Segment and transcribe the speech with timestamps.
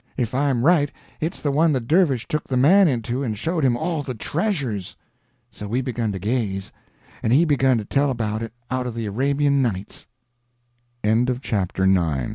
[0.17, 3.77] If I'm right, it's the one the dervish took the man into and showed him
[3.77, 4.95] all the treasures."
[5.51, 6.71] So we begun to gaze,
[7.21, 10.07] and he begun to tell about it out of the Arabian Nights.
[11.05, 11.91] CHAPTER X.
[11.91, 12.27] THE TR